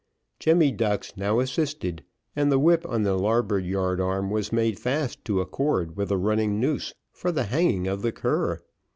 Jemmy 0.39 0.71
Ducks 0.71 1.15
now 1.15 1.39
assisted, 1.39 2.03
and 2.35 2.51
the 2.51 2.57
whip 2.57 2.87
on 2.87 3.03
the 3.03 3.13
larboard 3.13 3.65
yard 3.67 4.01
arm 4.01 4.31
was 4.31 4.51
made 4.51 4.79
fast 4.79 5.23
to 5.25 5.41
a 5.41 5.45
cord 5.45 5.95
with 5.95 6.09
a 6.09 6.17
running 6.17 6.59
noose, 6.59 6.95
for 7.11 7.31
the 7.31 7.43
hanging 7.43 7.85
of 7.85 8.01
the 8.01 8.11
cur. 8.11 8.57